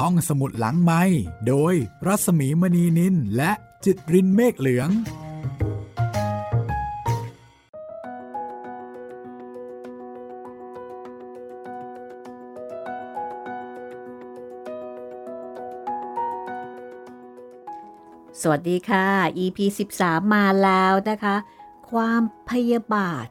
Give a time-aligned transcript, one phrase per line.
[0.00, 1.02] ห้องสมุดหลังไม้
[1.48, 1.74] โดย
[2.06, 3.52] รัสมีมณีนินและ
[3.84, 4.90] จิตรินเมฆเหลือง
[18.40, 19.06] สวัสดีค่ะ
[19.38, 19.58] EP
[19.96, 21.36] 13 มาแล้วนะคะ
[21.90, 23.26] ความพยาบาท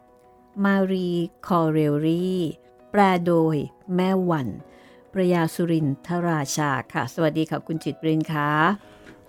[0.66, 1.10] มารี
[1.48, 2.34] คอเรลรี
[2.92, 3.56] แปลโดย
[3.96, 4.48] แม่วัน
[5.14, 8.52] ประยาสุรินทราชาค่ะ สวัสดีค่ะคุณจิตรินค่ะ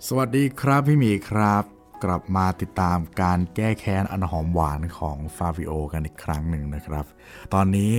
[0.07, 1.63] สวัสดีครับพี่หมีครับ
[2.03, 7.05] กลับมาติดตามการแก้แค้นอันหอมหวานของฟาวิโอกันอีกครั้งหนึ่งนะครับ
[7.53, 7.91] ตอนนี้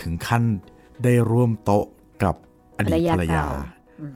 [0.00, 0.42] ถึงขั้น
[1.04, 1.84] ได้ร่วมโต๊ะ
[2.22, 2.34] กับ
[2.78, 3.44] อดีตภรรยา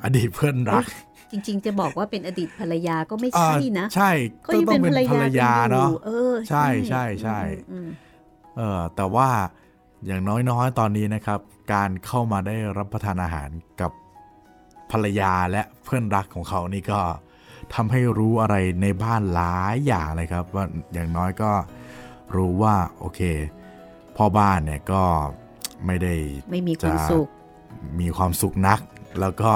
[0.04, 0.84] อดีตเพื่อนรัก
[1.30, 4.10] จริง ๆ จะบอกว่าเป็นอดีตภรรยาก็ไม่ใช่นะใช่
[4.46, 7.38] ก็ก็ยังต้อเป็งนเป็นภรรยากันอยู่เนาะเออใช่ใช่ใช่
[7.70, 7.88] อืม
[8.56, 9.28] เออแต่ว่า
[10.06, 11.40] อย่างน้อยๆ ตอนนี้นะครับ
[11.72, 13.48] การเข้ามาได้รับประทานอาหาร
[13.80, 13.92] กับ
[14.90, 17.00] ภรรยาและเพื่อนรักของเขานี่ก็
[17.74, 21.50] ทำให้รู้อะไรในบ้านหลายอย่างเลยครับ ว่าอย่างน้อยก็
[22.36, 23.20] รู้ว่าโอเค
[24.16, 25.02] พ่อบ้านเนี่ยก็
[25.86, 26.14] ไม่ได้
[26.50, 27.26] ไม่มีความสุข
[28.00, 28.80] มีความสุขนัก
[29.20, 29.50] แล้วก็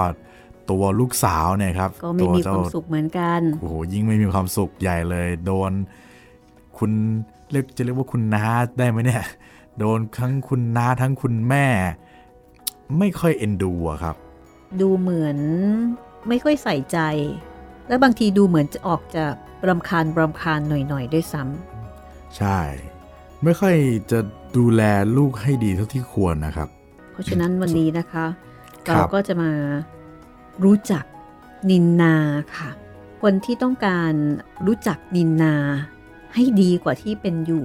[0.70, 5.72] ตัวลูกสาวเนี่ยครับก็ไม่มีตัความสุขเหมือนกันโอ้โหยิ่งไม่มีความสุขใหญ่เลย โดน
[6.78, 6.90] คุณ
[7.52, 8.44] เรียกจะเรียกว่าคุณน้า
[8.78, 9.24] ได้ไหมเนี่ย
[9.78, 11.66] โดนทั้งคุณน้าทั้งคุณแม่
[12.98, 14.16] ไม่ค่อยเอ็นดูอะครับ
[14.80, 15.38] ดูเหมือน
[16.28, 16.98] ไม่ค่อยใส่ใจ
[17.88, 19.24] และบางทีดูเหมือนจะออกจะ
[19.68, 21.42] รำคาญรำคาญหน่อยๆด้วยซ้
[22.36, 22.58] ใช่
[23.44, 23.74] ไม่ค่อย
[24.10, 24.18] จะ
[24.56, 24.82] ดูแล
[25.16, 28.26] ลูกให้ดีเท่าที่ควรนะครับำเพราะฉะนั้นวันนี้นะคะ
[28.86, 29.50] ครับเราก็จะมา
[30.64, 31.04] รู้จัก
[31.70, 32.14] นินนา
[32.56, 32.70] ค่ะ
[33.22, 34.12] คนที่ต้องการ
[34.66, 35.54] รู้จักนินนา
[36.34, 37.64] ให้ดีกว่าที่เป็นอยู่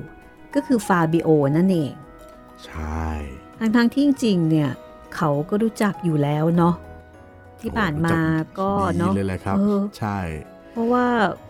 [0.56, 1.94] ก็คือฟาบิโอนั่นเอง
[2.66, 3.06] ใช่
[3.60, 4.70] ทั้งๆที่จริงๆเนี่ย
[5.16, 6.76] เขาก็รู้จักอยู่แล้วเนาะ
[7.62, 8.18] ที่ผ่านมา
[8.60, 10.20] ก็ดีเนาะเลยแหละครับเออใช่
[10.72, 11.06] เพราะว่า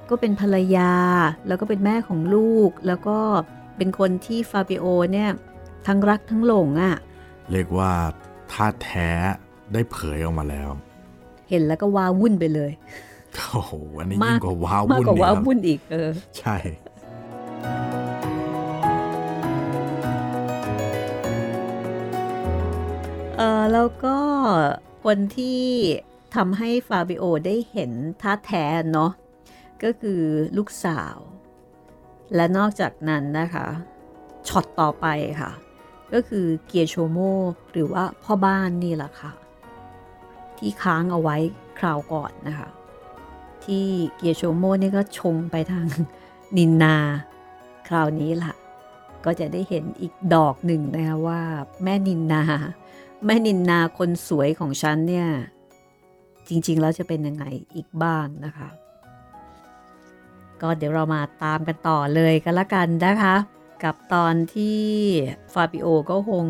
[0.09, 0.91] ก็เป็นภรรยา
[1.47, 3.17] แล้วก็เป็นแม่ของลูก แล้วก็
[3.77, 5.29] เป็นคนที่ฟาบิโอเนี่ย
[5.87, 6.95] ทั้งรักทั้งหลงอะ่ะ
[7.51, 7.91] เรียกว่า
[8.51, 9.09] ท่าแท้
[9.73, 10.69] ได้เผยออกมาแล้ว
[11.49, 12.71] เห็นแล้วก็ว้าวุ่นไปเลย
[13.51, 16.09] โอ้โหอันนี้มากยิ่งกว่าว้าวมากวุ่นกว่าอีกว้าครับวุ่นอีกเออ
[16.39, 16.55] ใช่
[23.71, 24.17] แล้วก็
[25.03, 25.63] คนที่
[26.35, 29.11] ทำให้ฟาบิโอได้เห็นท่าแท้เนาะ
[29.83, 30.21] ก็คือ
[30.57, 31.17] ลูกสาว
[32.35, 33.67] และนอกจากนั้นนะคะ
[34.47, 35.07] ช็อตต่อไป
[35.41, 35.51] ค่ะ
[36.13, 37.17] ก็คือเกียโชโม
[37.71, 39.31] หรือว่าพ่อบ้านนี่แหละค่ะ
[40.57, 41.37] ที่ค้างเอาไว้
[41.79, 42.69] คราวก่อนนะคะ
[43.65, 45.87] ที่เกียโชโมนี่ก็ชงไปทาง
[46.57, 46.95] นินนา
[47.87, 48.53] คราวนี้ล่ะ
[49.25, 51.41] ก็จะได้เห็นอีกดอกหนึ่งนะคะว่า
[51.83, 52.43] แม่นินนา
[53.25, 55.29] แม่นินนาคนสวยของฉันเนี่ย
[56.47, 57.45] จริง ๆ แล้วจะเป็นยังไง
[57.75, 58.69] อีกบ้างนะคะ
[60.61, 63.35] ก็เดี๋ยวเรามาตามกันต่อเลยกันละกันนะคะ
[63.83, 64.81] กับตอนที่
[65.53, 66.45] ฟาบิโอก็คง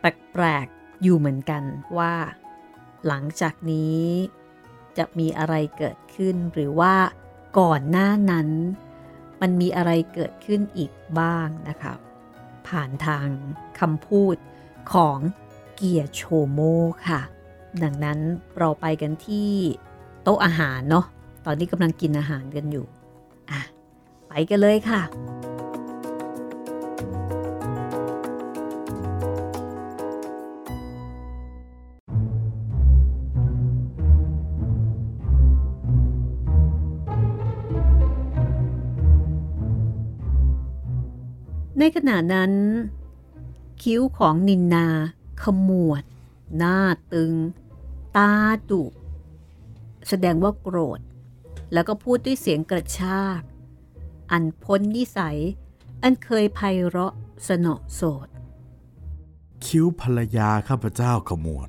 [0.00, 1.62] แปลกๆอยู่เหมือนกัน
[1.98, 2.14] ว่า
[3.06, 4.02] หลังจากนี้
[4.98, 6.94] จะมีอะไรเกิดขึ้นหรือว่า
[7.58, 8.48] ก่อนหน้านั้น
[9.40, 11.94] มันมีอะไรเกิดขึ้นอีกบ้างนะคะ
[12.68, 13.28] ผ่านทาง
[13.80, 14.36] คำพูด
[14.92, 15.18] ของ
[15.80, 16.22] เกียร์โช
[16.52, 16.60] โม
[17.06, 17.20] ค่ะ
[17.82, 18.18] ดังนั้น
[18.58, 19.50] เราไปกันที่
[20.22, 21.04] โต๊ะอาหารเนาะ
[21.44, 22.84] ตอนนี้กำลังกินอาหารกันอยู่
[23.50, 23.60] อะ
[24.28, 25.02] ไปกันเลยค่ะ
[41.78, 42.52] ในขณะนั้น
[43.82, 44.86] คิ้วของนินนา
[45.42, 46.02] ขมวด
[46.56, 46.78] หน้า
[47.12, 47.32] ตึง
[48.16, 48.32] ตา
[48.70, 48.82] ดุ
[50.08, 51.00] แสดงว่าโกรธ
[51.72, 53.40] แล้วก็พูดด้วยเสียงกระชาก
[54.32, 55.38] อันพ้นนิสัย
[56.02, 57.14] อันเคยไพเราะ
[57.48, 58.28] สนอโสด
[59.64, 61.68] คิ้วภรรยาข้าพเจ้าขมวด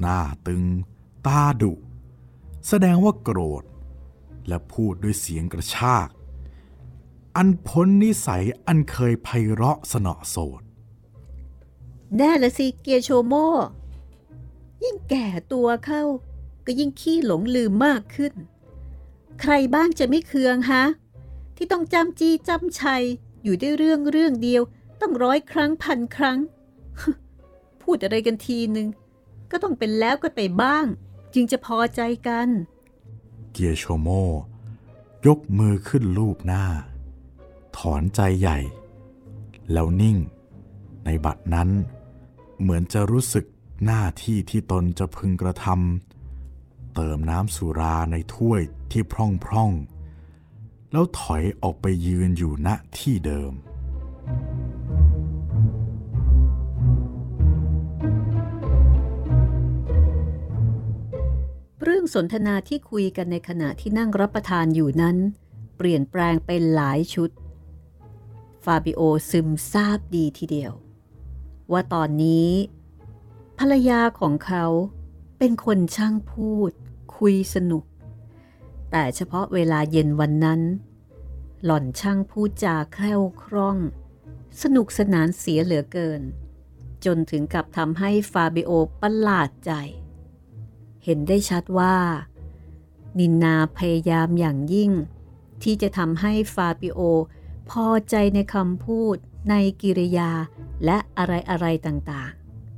[0.00, 0.62] หน้าตึง
[1.26, 1.72] ตาดุ
[2.68, 3.64] แสดงว่าโกรธ
[4.48, 6.08] และพูดด้วยเสียงกระชาก
[7.36, 10.62] อันพ้นนิสัยอันเคยไพเราะสนอโสด
[12.16, 13.34] แน่ละสิเกียโชโม
[14.82, 16.02] ยิ่งแก่ตัวเข้า
[16.66, 18.34] ก็ยิ่งขี้หลงลืมมากขึ้น
[19.40, 20.84] ใครบ้างจะไม่เคืองฮะ
[21.56, 23.02] ที่ต้องจำจี้จำชัย
[23.42, 24.62] อยู่ด้วยเรื่องเรื่องเดียว
[25.00, 26.38] ต้องร้อยครั้งพันครั้ง
[27.82, 28.88] พูดอะไรกันทีหนึ่ง
[29.50, 30.86] ก็ต้องเป็นแล้วก็ไปบ้าง
[31.34, 32.48] จึงจะพอใจกัน
[33.52, 34.08] เกียโชโม
[35.26, 36.64] ยกมือขึ้นลูบหน้า
[37.76, 38.58] ถอนใจใหญ่
[39.72, 40.16] แล้วนิ่ง
[41.04, 41.68] ในบัดนั้น
[42.60, 43.44] เหมือนจะรู้สึก
[43.84, 48.60] หน้าที่ที่ตนจะพึงกระทำเติมน้ำสุราในถ้วย
[48.90, 49.14] ที่พ
[49.52, 52.68] ร่องๆ แล้วถอยออกไปยืนอยู่ณ
[52.98, 53.52] ที่เดิม
[61.82, 65.16] เรื่องสนทนาที่คุยกันในขณะที่นั่งรับประทานอยู่นั้น
[65.76, 67.30] เปลี่ยนแปลงไปหลายชุด
[68.64, 69.00] ฟาบิโอ
[69.30, 70.72] ซึมซาบดีทีเดียว
[71.72, 72.50] ว่าตอนนี้
[73.58, 74.64] ภรรยาของเขา
[75.38, 76.72] เป็นคนช่างพูด
[77.16, 77.84] คุยสนุก
[78.90, 80.60] แต่เฉพาะเวลาเย็นวันนั้น
[81.64, 83.78] หล่อนช่างพูดจาแคล่วคล่อง
[84.62, 86.22] สนุกสนานเสียเหลือเกิน
[87.04, 88.70] จนถึงกับทำให้ฟาบิโอ
[89.00, 89.72] ประหลาดใจ
[91.04, 91.96] เห็นได้ชัดว่า
[93.18, 94.92] นินนาพยายามอย่างยิ่ง
[95.62, 97.00] ที่จะทำให้ฟาบิโอ
[97.70, 99.16] พอใจในคำพูด
[99.48, 100.30] ในกิริยา
[100.84, 102.32] และอะไรอะไรต่าง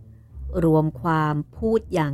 [0.06, 2.12] ๆ รวมความพูดอย่าง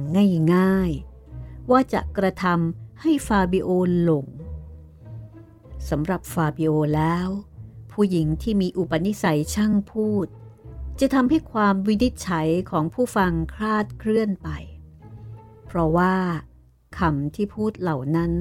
[0.55, 3.69] ง่ายๆ ว่าจะกระทำให้ฟาบิโอ
[4.03, 4.27] หลง
[5.89, 7.29] สำหรับฟาบิโอแล้ว
[7.93, 10.27] ผู้หญิงที่มีอุปนิสัยช่างพูด
[11.01, 14.49] จะทำให้ความวินิจฉัยของผู้ฟังคลาดเคลื่อนไป
[15.65, 16.15] เพราะว่า
[16.99, 18.33] คำที่พูดเหล่านั้น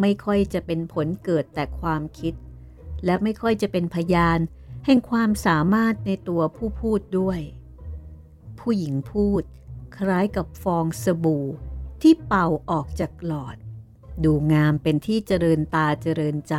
[0.00, 2.34] ไม่ค่อยจะเป็นผลเกิดแต่ความคิด
[3.04, 4.38] และไม่ค่อยจะเป็นพยาน
[4.86, 7.40] แห่งความสามารถในตัวผู้พูดด้วย
[8.58, 9.42] ผู้หญิงพูด
[9.96, 11.46] คล้ายกับฟองสบู่
[12.02, 13.56] ที่เป่าออกจากหลอด
[14.24, 16.54] ดูงามเป็นที่เจริญตาเจริญใจ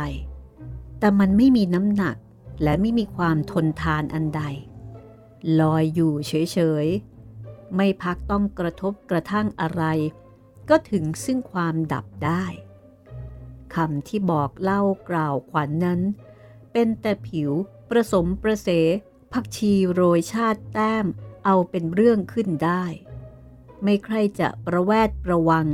[0.98, 2.16] แต่มันไม่มีน้ำหนัก
[2.62, 4.42] และไม่มีความทนทานอันใด
[5.60, 9.82] ลอยอยู่เฉยๆ ไม่พักต้องกระทบกระทั่งอะไร
[10.68, 12.44] ก็ถึงซึ่งความดับได้
[13.74, 16.00] คำที่บอกเล่ากล่าวขวัญนนั้น
[16.72, 17.52] เป็นแต่ผิว
[17.90, 18.68] ประสมประเส
[19.32, 21.06] ผักชีโรยชาติแต้ม
[21.44, 22.84] เอาเป็นเรื่องขึ้นได้
[23.82, 25.66] ไม่ใครจะประแวดระวัง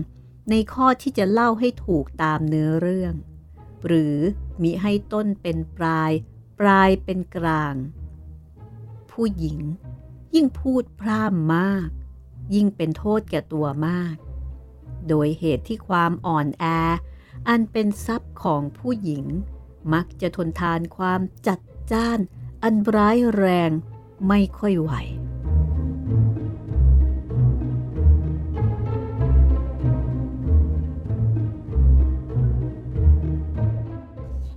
[0.50, 3.14] ในข้อที่จะเล่าให้ถูกตามเนื้อเรื่อง
[3.86, 4.16] หรือ
[4.62, 6.12] มิให้ต้นเป็นปลาย
[6.60, 7.74] ปลายเป็นกลาง
[9.10, 9.58] ผู้หญิง
[10.34, 11.88] ยิ่งพูดพร่ำมาก
[12.54, 14.16] ยิ่งเป็นโทษแก่ตัวมาก
[15.08, 16.64] โดยเหตุที่ความอ่อนแอ
[17.48, 19.24] อันเป็นทรัพย์ของผู้หญิง
[19.92, 21.58] มักจะทนทานความจัด
[21.92, 22.18] จ้าน
[22.62, 23.70] อันร้ายแรง
[24.28, 24.92] ไม่ค่อยไหว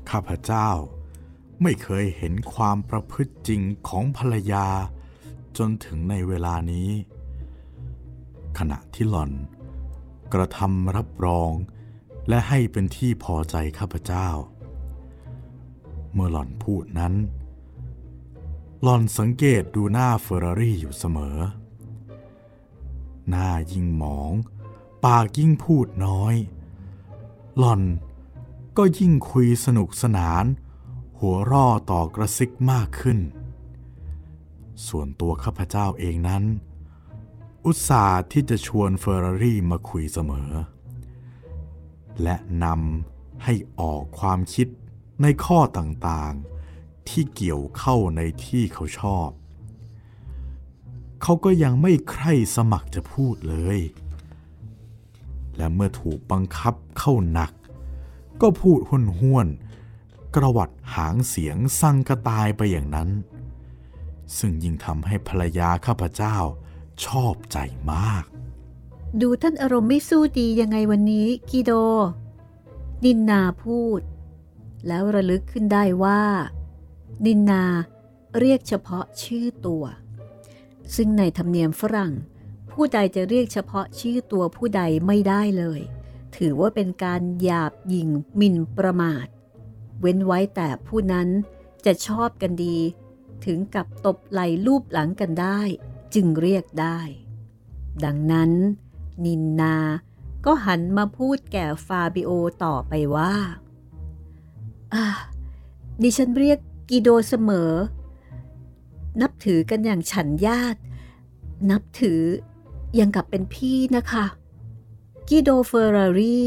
[0.10, 0.70] ข้าพเจ้า
[1.62, 4.68] ไม่เคยเห็นความประพฤติจริงของภรรยา
[5.58, 6.90] จนถึงในเวลานี้
[8.58, 9.32] ขณะที่หล่อน
[10.34, 11.52] กระทำรับรอง
[12.30, 14.28] และให้เป็นที่พอใจข้าพเจ้า
[16.16, 17.14] เมื่อหล่อนพูดนั้น
[18.82, 21.38] หล่อนสังเกตดูหน้าเฟอร์รารี่อยู่เสมอ
[23.30, 24.32] หน้ายิ่งหมอง
[25.06, 26.36] ปากยิ่งพูดน้อย
[27.58, 27.82] หล่อน
[28.78, 30.46] ก็ยิ่งคุยสนุกสนาน
[31.20, 33.20] หัวร่อต่อกระซิกมากขึ้น
[34.88, 36.44] ส่วนตัวข้าพเจ้าเองนั้น
[37.66, 40.52] อุตส่าห์ที่จะชวนเฟอร์รารี่มาคุยเสมอ
[42.24, 44.68] และนำให้ออกความคิด
[45.22, 49.30] ในข้อต่างๆที่เกี่ยวเข้าในที่เขาชอบ
[51.22, 53.80] เขาก็ยังไม่ใคร่สมัครจะพูดเลย
[55.58, 57.52] และเมื่อถูกบังคับเข้าหนัก
[58.42, 59.48] ก็พูดห้วนห้วน
[60.36, 63.10] กระวัดหางเสียงสั่งกระตายไปอย่างนั้น
[64.38, 66.38] ซึ่งยิ่งทำให้ภรรยาข้าพเจ้า
[67.06, 67.58] ชอบใจ
[67.92, 68.24] มาก
[69.22, 71.72] ดูท่านอารมณ์ไม่สู้ดียังไงวันนี้กีโด
[73.04, 74.02] นินนาพูด
[74.88, 76.22] แล้วระลึกขึ้นได้ว่า
[77.26, 77.66] นินนา
[78.40, 79.84] เรียกเฉพาะชื่อตัว
[80.96, 82.14] ซึ่งในธรรมเนียมฝรั่ง
[82.72, 85.82] ผู้ใดจะเรียกเฉพาะชื่อตัวผู้ใดไม่ได้เลย
[86.38, 89.28] ถือว่าเป็นการหยาบยิงหมิ่นประมาท
[90.02, 91.28] เว้นไว้แต่ผู้นั้น
[91.86, 92.78] จะชอบกันดี
[93.46, 95.60] ถึงกับตบไหล่ลูบหลังกันได้
[96.14, 97.00] จึงเรียกได้
[98.04, 98.52] ดังนั้น
[99.26, 99.76] นินนา
[100.46, 102.32] ก็หันมาพูดแก่ฟาบิโอ
[102.64, 103.34] ต่อไปว่า
[106.02, 107.72] ดิฉันเรียกกิโดเสมอ
[109.22, 110.80] นับถือกันอย่างฉันญาติ
[111.72, 112.22] นับถือ
[113.00, 114.26] ยังกับเป็นพี่นะคะ
[115.28, 116.46] กิโดเฟอร์รารี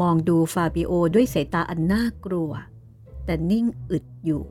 [0.00, 2.52] มองดูฟาบิโอด้วยสายตาอันน่ากลัว
[3.24, 4.44] แต่นิ่งอึดอยู่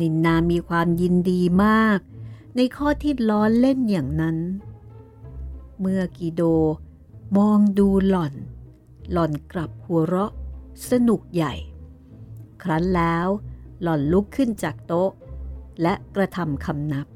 [0.00, 1.98] นินนามีความยินดีมาก
[2.56, 4.36] ในข้อที่ล้อเล่นอย่างนั้น
[5.80, 6.42] เมื่อกิโด
[7.38, 8.34] มองดูหล่อน
[9.12, 10.32] หล่อนกลับหัวเราะ
[10.90, 11.54] สนุกใหญ่
[12.62, 13.26] ครั้นแล้ว
[13.82, 15.10] หล่อนลุกขึ้นจากโต๊ะ
[15.82, 17.06] และกระทำคำนับ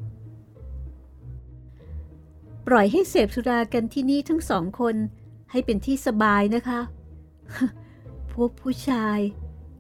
[2.66, 4.96] ปล่อยให้เสพสุรากันที่นี่ทั้งสองคน
[5.50, 6.80] ให้เป็นที่สบายนะคะ
[8.32, 9.18] พวกผู้ชาย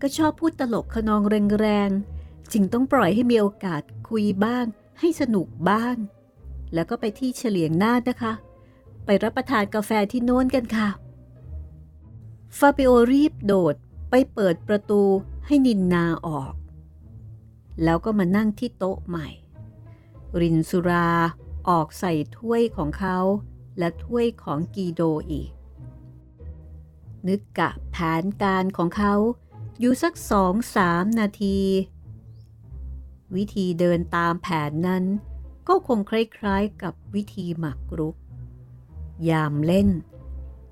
[0.00, 1.22] ก็ชอบพูดตลกขนอง
[1.60, 4.64] แรงๆ จึงต้องปล่อยให้มีโอกาสคุยบ้าง
[5.00, 5.96] ให้สนุกบ้าง
[6.74, 8.32] แล้วก็ไปที่เฉลียงหน้านะคะ
[9.04, 10.88] ไปรับประทานกาแฟที่โน้นกันค่ะ
[12.58, 13.76] ฟาบิโอรีบโดด
[14.10, 15.02] ไปเปิดประตู
[15.46, 16.54] ให้นินนาออก
[17.84, 19.28] แล้วก็มานั่งที่โต๊ะใหม่
[20.40, 21.10] รินสุรา
[21.68, 23.18] ออกใส่ถ้วยของเขา
[23.78, 25.50] และถ้วยของกีโดอีก
[27.28, 29.14] นึกกะแผนการของเขา
[29.78, 31.58] อยู่สักสองสามนาที
[33.34, 35.04] วิธีเดินตามแผนนั้น
[35.68, 38.16] ก็คงคล้ายๆกับวิธีหมักรุก
[39.28, 39.88] ยามเล่น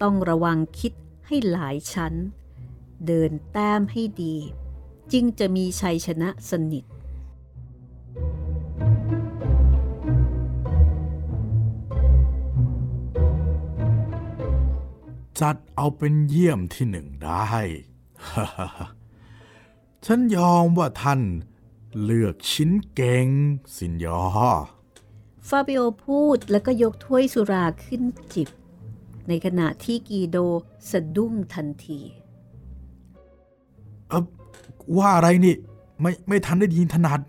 [0.03, 0.93] ต้องระวังคิด
[1.27, 2.15] ให้หลายชั้น
[3.07, 4.37] เดินแต้มให้ดี
[5.13, 6.85] จึงจะมีชัยชนะสนิท
[15.41, 17.55] จัดเอาเป็นเยี่ยมที่หนึ่งได้
[20.07, 21.21] ฉันยอมว่าท่าน
[22.03, 23.27] เลือกชิ้นเก่ง
[23.77, 24.21] สินยอ
[25.49, 28.03] ฟาบิโอพูดแล้วก็ยกถ้วยสุราขึ้น
[28.35, 28.49] จิบ
[29.29, 30.37] ในขณะที่กีโด
[30.91, 32.01] สะดุ้งทันที
[34.09, 34.25] เออ
[34.97, 35.55] ว่าอะไรนี่
[36.01, 37.21] ไม่ไม่ทันได้ยินถนัด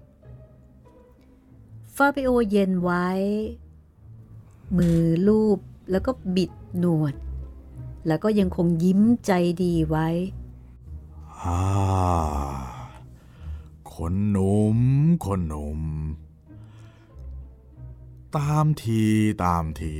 [1.95, 3.07] ฟาบิโอเย็นไว้
[4.77, 5.59] มือลูบ
[5.91, 7.13] แล้วก็บิดหนวด
[8.07, 9.31] แล้วก็ยังคงยิ้มใจ
[9.63, 10.07] ดีไว้
[11.41, 11.59] อ่า
[13.93, 14.79] คนหนุ่ม
[15.25, 15.81] คนหนุ่ม
[18.37, 19.03] ตามที
[19.45, 19.95] ตามที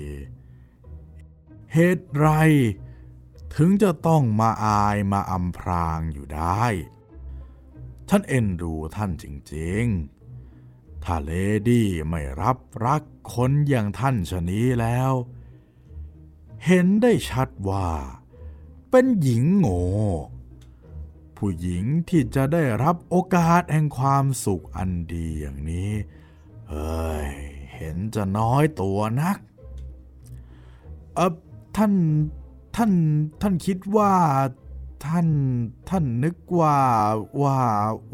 [1.73, 2.27] เหตุไร
[3.55, 6.63] ถึงจะต้องมาอายมาอำพรางอยู่ได้
[8.09, 11.31] ฉันเอ็นดูท่านจริงๆ ถ้าเล
[11.69, 15.11] ดี้ไม่รับรักคนอย่างท่านชะนี้แล้ว
[16.65, 17.89] เห็นได้ชัดว่า
[18.89, 19.81] เป็นหญิงโง่
[21.37, 25.91] ผู้หญิงที่จะได้รับโอกาสแห่งความสุขอันดีอย่างนี้
[26.69, 27.29] เอ้ย
[27.75, 29.37] เห็นจะน้อยตัวนัก
[31.15, 31.33] เออ
[31.75, 31.93] ท่าน
[32.75, 32.91] ท่าน
[33.41, 34.13] ท่านคิดว่า
[35.05, 35.27] ท่าน
[35.89, 36.79] ท่านนึกว่า
[37.41, 37.59] ว่า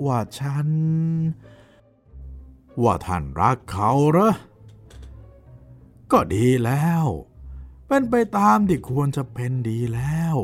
[0.05, 0.69] ว่าฉัน
[2.83, 4.33] ว่าท่านรักเขาเหรอ
[6.11, 7.05] ก็ดีแล้ว
[7.87, 10.37] เป็นไปตามที่ควรจะเป็นดีแล้ว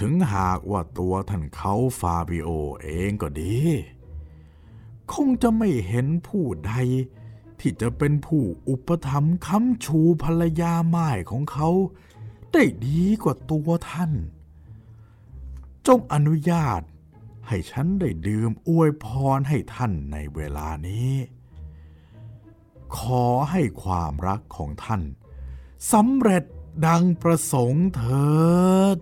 [0.00, 2.48] ถึงหากว่าตัวท่านเขาฟาบิโอ
[2.82, 3.58] เองก็ดี
[5.12, 6.72] คงจะไม่เห็นผู้ใด
[7.60, 11.68] ที่จะเป็นผู้อุปถัมภ์ค้ำชูภรรยาไม้ของเขา
[12.58, 14.12] ได้ดีกว่าตัวท่าน
[15.86, 16.82] จงอนุญาต
[17.48, 21.12] ให้ฉันได้ดื่มอวยพรให้ท่านในเวลานี้
[22.98, 25.02] ขอให้ความรักของท่าน
[25.92, 26.44] สำเร็จ
[26.86, 28.36] ดังประสงค์เถิ
[28.96, 28.98] ด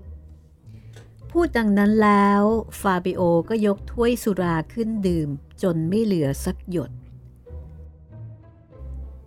[1.30, 2.42] พูดดังนั้นแล้ว
[2.80, 5.28] ฟาบิโอก็ยกถ้วยสุราขึ้นดื่ม
[5.62, 6.90] จนไม่เหลือสักหยด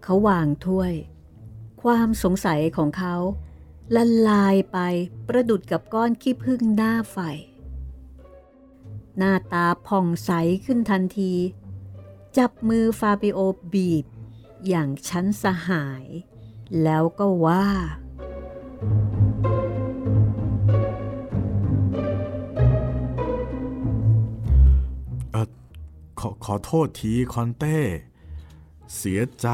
[0.03, 0.93] เขาวางถ้วย
[1.81, 3.15] ความสงสัยของเขา
[3.95, 4.77] ละลายไป
[5.27, 7.17] ประดุดกับก้อนขี้ผึ้งหน้าไฟ
[9.17, 10.31] หน้าตาผ่องใส
[10.65, 11.33] ขึ้นทันที
[12.37, 13.39] จับมือฟาบิโอ
[13.73, 14.05] บีบ
[14.67, 16.05] อย่างชั้นสหาย
[16.83, 17.67] แล้วก็ว่า
[25.33, 25.37] อ
[26.19, 27.79] ขอขอโทษทีคอนเต้
[28.97, 29.47] เสียใจ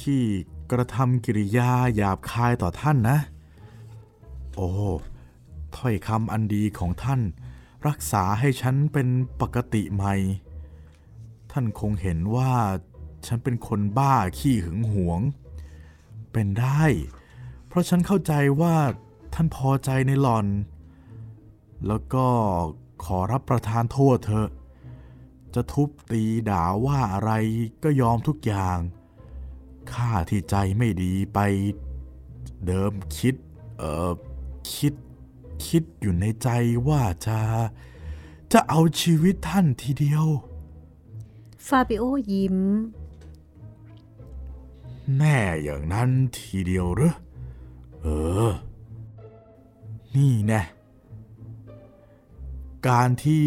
[0.00, 0.22] ที่
[0.70, 3.18] กระทำกิริยาหยาบคายต่อท่านนะ
[4.56, 4.70] โอ้
[5.76, 7.20] ถ้อยคำอันดีของท่าน
[7.88, 9.08] รักษาให้ฉันเป็น
[9.40, 10.14] ปกติใหม่
[11.52, 12.52] ท่านคงเห็นว่า
[13.26, 15.20] ฉันเป็นคนบ้าขี้หึงหวง
[16.32, 16.84] เป็นได้
[17.66, 18.76] เพราะฉันเข้าใจว่า
[19.34, 20.46] ท่านพอใจในหลอน
[21.86, 22.26] แล้วก็
[23.04, 24.48] ขอรับประทานโทษเถอะ
[25.54, 27.32] จะทุบตีด่าว่าอะไร
[27.82, 28.78] ก็ยอมทุกอย่าง
[29.92, 31.38] ข้าที่ใจไม่ดีไป
[32.66, 33.34] เดิมคิด
[33.78, 34.12] เออ
[34.72, 34.94] คิด
[35.66, 36.48] คิดอยู่ในใจ
[36.88, 37.38] ว่าจะ
[38.52, 40.26] จะเอาชีวิตท่านทีเดียว
[41.66, 42.58] ฟาบิโอยิ้ม
[45.18, 47.14] แน่อย่างนั้นทีเดียวหรือ
[48.02, 48.06] เอ
[48.48, 48.52] อ
[50.14, 50.62] นี่แน่
[52.88, 53.44] การที่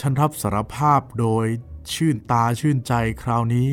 [0.00, 1.46] ฉันรับสารภาพโดย
[1.92, 3.70] ชื่นตาชื่นใจคราวนี้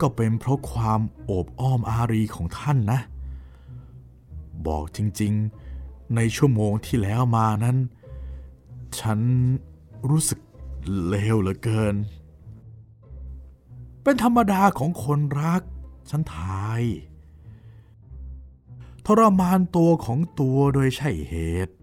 [0.00, 3.00] ก็เป็นเพราะความโอบอ้อมอารีของท่านนะ
[4.66, 5.67] บอกจริง ๆ
[6.16, 7.76] ในชั่วโมงที่แล้วมานั้น
[9.00, 9.20] ฉัน
[10.10, 10.40] รู้สึก
[11.06, 11.94] เลวเหลือเกิน
[14.02, 15.62] เป็นธรรมดาของคนรัก
[16.10, 16.82] ฉันทาย
[19.06, 21.34] ทรมานตัวของตัวโดยใช่เห
[21.66, 21.74] ตุ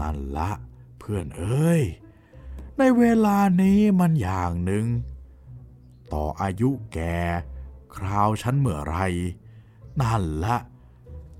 [0.00, 0.50] นั่นละ
[0.98, 1.82] เพื่อนเอ้ย
[2.78, 4.86] ในเวลานี้มันอย่างหนึ่ง
[6.12, 6.98] ต่ออายุแก
[7.96, 8.96] คราวฉันเมื่อไร
[10.00, 10.56] นั่นละ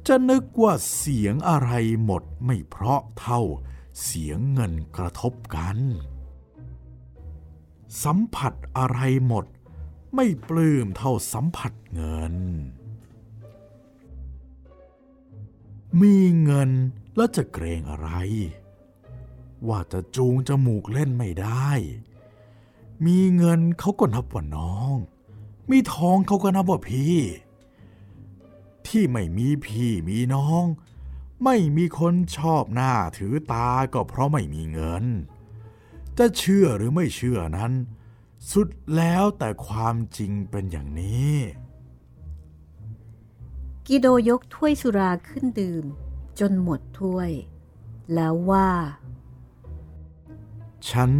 [0.08, 1.70] จะนึกว่าเสียงอะไร
[2.04, 3.40] หมดไม่เพราะเท่า
[4.02, 5.78] เสียงเงินกระทบกัน
[8.04, 9.46] สัมผัสอะไรหมด
[10.14, 12.34] ไม่ปลื้มเท่าสัมผัสเงิน
[16.00, 16.70] มีเงิน
[17.16, 18.10] แล้วจะเกรงอะไร
[19.68, 21.70] ว่าจะจูงจมูกเล่นไม่ได้
[23.06, 24.94] มีเงินเขาก็นับว่าน้อง
[25.70, 27.16] มีทองเขาก็นับว่าพี่
[28.88, 30.64] ที่ไม่มีพี่มีน้อง
[31.45, 35.04] ไม่มีคนชอบหน้าถือตาก็เพราะไม่มีเงิน
[36.18, 37.73] จะเชื่อหรือไม่เชื่อนั้น
[38.50, 41.35] สุดแล้วแต่ความจริงเป็นอย่างนี้
[43.87, 45.85] กิโดยกถ้วยสุราขึ้นดื่ม
[46.40, 47.30] จนหมดถ้วย
[48.14, 48.68] แล้วว่า
[50.90, 51.11] ฉัน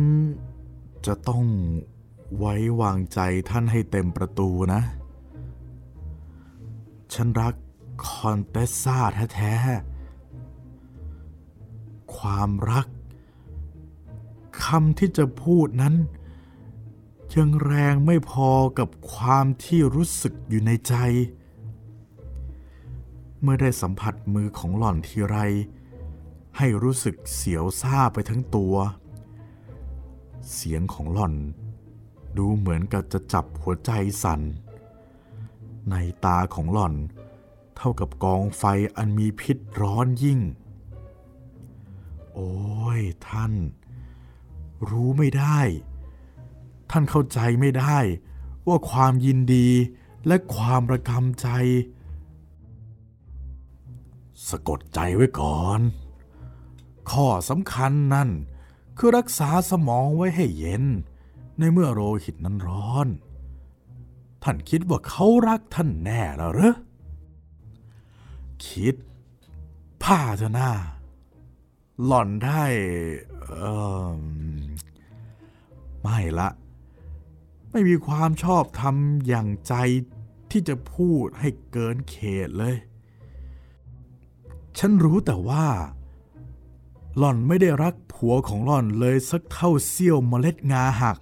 [1.07, 1.47] จะต้อง
[2.39, 3.21] ไว้วางใจ
[3.51, 4.81] ท่านให้เต็มประตูนะ
[7.15, 7.55] ฉันรัก
[8.07, 8.99] คอนเตสซ่า
[9.35, 12.87] แท้ๆ ความรัก
[14.65, 15.95] คำที่จะพูดนั้น
[17.35, 20.95] ยังแรงไม่พอกับความที่รู้สึกอยู่ในใจ
[23.43, 25.37] เมื่อได้สัมผัสมือของหล่อนทีไร
[26.57, 28.75] ให้รู้สึกเสียวซาไปทั้งตัว
[30.53, 31.35] เสียงของหล่อน
[32.37, 33.91] ดูเหมือนกับจะจับหัวใจ
[34.23, 34.41] สั่น
[35.91, 36.95] ในตาของหล่อน
[37.77, 38.65] เท่ากับกองไฟ
[38.97, 40.41] อันมีพิษร้อนยิ่ง
[42.35, 42.53] โอ้
[42.99, 43.53] ยท่าน
[44.89, 45.61] รู้ไม่ได้
[46.91, 47.99] ท่านเข้าใจไม่ได้
[48.67, 49.69] ว่าความยินดี
[50.27, 51.49] และความระกำใจ
[54.49, 55.81] สะกดใจไว้ก่อน
[57.11, 58.29] ข้อสำคัญนั่น
[58.99, 60.85] คือรักษาสมองไว้ให้เย็น
[61.59, 63.09] ในเมื่อโลหิตนั้นร้อน
[64.43, 66.77] ท่านคิดว่าเขารักท่านแน่ล้วหรือ
[68.67, 68.95] คิด
[70.03, 70.73] ผ้าเถอะหน้า
[72.05, 72.65] หล่อนได้
[73.41, 73.47] เอ
[74.17, 74.21] อ
[76.03, 76.49] ไม่ละ
[77.71, 78.95] ไม่มีความชอบธรรม
[79.27, 79.75] อย่างใจ
[80.51, 82.77] ที่จะพูดให้เกินเขตเลย
[84.79, 85.67] ฉันรู้แต่ว่า
[87.17, 91.19] หล่อนไม่ได้รักผัวของหล่อนเลยสักเท่าเสี้ยวเมล็ดงาหัก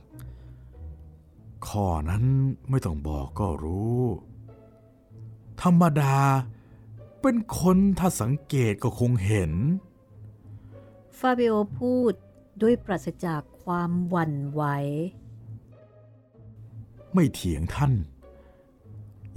[1.68, 2.24] ข้อนั้น
[2.70, 4.02] ไม่ต้องบอกก็รู้
[5.62, 6.16] ธรรมดา
[7.20, 9.52] เป็นคนถ้าสังเกตก็คงเห็น
[11.18, 12.12] ฟาเบโอพูด
[12.62, 14.62] ด้วยปราศจากความหวั่นไหว
[17.14, 17.92] ไม่เถียงท่าน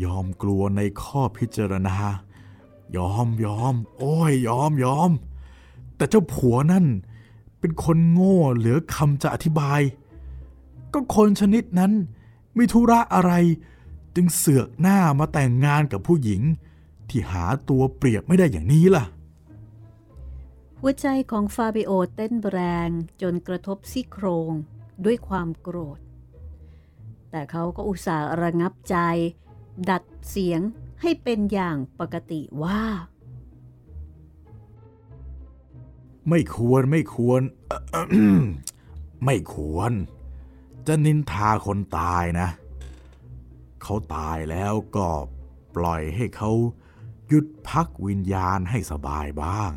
[0.03, 1.97] ยอมกลัวในข้อพิจารณา
[2.97, 5.11] ยอมยอม โอ้ยยอมยอม
[5.95, 6.85] แต่เจ้าผัวนั่น
[7.59, 9.81] เป็นคนโง่เหลือคำจะอธิบาย
[10.93, 11.91] ก็คนชนิดนั้น
[12.59, 13.33] มีธุระอะไร
[14.15, 16.41] จึงเสือกหน้ามาแต่งงานกับผู้หญิง
[17.09, 19.05] ที่หาตัวเปรียบไม่ได้อย่างนี้ล่ะ
[20.81, 22.89] หัวใจของฟาบิโอเต้นแรง
[23.21, 24.51] จนกระทบซี่โครง
[25.05, 25.99] ด้วยความโกรธ
[27.31, 28.97] แต่เขาก็อุตส่าห์ระงับใจ
[29.89, 30.61] ดัดเสียง
[31.01, 32.81] ให้เป็นอย่างปกติว่า
[36.29, 37.41] ไม่ควรไม่ควร
[39.25, 39.91] ไม่ควร
[40.91, 42.49] จะนินทาคนตายนะ
[43.83, 45.07] เขาตายแล้วก็
[45.75, 46.51] ปล่อยให้เขา
[47.27, 49.71] หยุดพักวิญญาณให้สบายบ้าง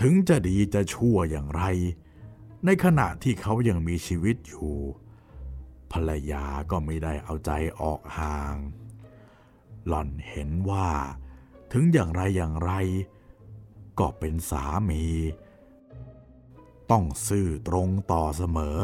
[0.00, 1.62] ถึงจะดีจะชั่วอย่างไร
[2.64, 4.72] ในขณะที่เขายังมีชีวิตอยู่
[5.92, 8.54] ภรรยาก็ไม่ได้เอาใจออกห่าง
[9.86, 10.88] หล่อนเห็นว่า
[11.72, 12.72] ถึงอย่างไรอย่างไร
[13.98, 15.04] ก็เป็นสามี
[16.90, 18.80] ต้องซื่อตรงต่อเสมอ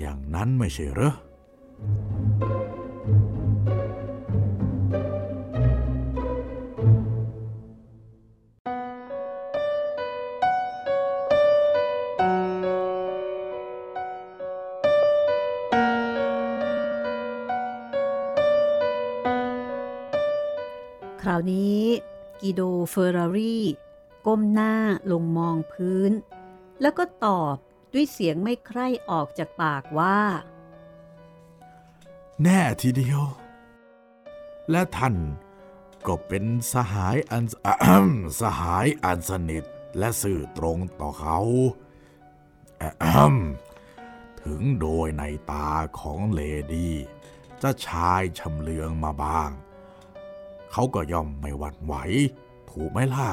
[0.00, 1.12] อย่างนั้นไม่ใช่หรอ
[21.22, 21.80] คราวนี้
[22.40, 23.58] กิโดเฟอร์รารี
[24.26, 24.72] ก้มหน้า
[25.12, 26.12] ลงมองพื้น
[26.80, 27.56] แล้วก็ตอบ
[27.92, 30.18] ด้วยเสียงไม่ใคร่ออกจากปากว่า
[32.42, 33.22] แน่ทีเดียว
[34.70, 35.16] และท่าน
[36.06, 38.08] ก็เป็นสหายอันอะแอม
[38.40, 39.64] สหายอันสนิท
[39.98, 41.38] และสื่อตรงต่อเขา
[42.80, 43.36] อะแอม
[44.42, 45.68] ถึงโดยในตา
[46.00, 46.40] ของเล
[46.72, 46.94] ดี้
[47.62, 49.50] จะชายชำเลืองมาบ้าง
[50.72, 51.94] เขาก็ย่อมไม่หวั่นไหว
[52.70, 53.28] ถูกไหมล่ะ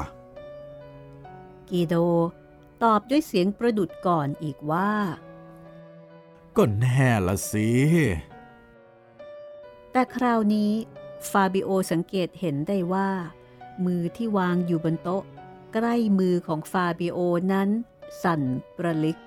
[1.68, 1.94] กีโด
[2.84, 4.92] ตอบด้วยเสียงประดุจก่อนอีกว่า
[6.56, 7.70] ก็แน่ละสิ
[9.92, 10.72] แต่คราวนี้
[11.30, 13.10] ฟาบิโอสังเกตเห็นได้ว่า
[13.84, 15.22] มือที่วางอยู่บนโต๊ะ
[15.74, 17.18] ใกล้มือของฟาบิโอ
[17.52, 17.68] นั้น
[18.22, 18.42] สั่น
[18.76, 19.18] ประลิก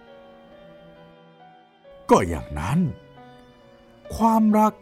[2.10, 2.80] ก็อย่างนั้น
[4.16, 4.74] ความรัก